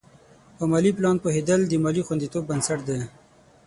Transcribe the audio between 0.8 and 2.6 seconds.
پلان پوهېدل د مالي خوندیتوب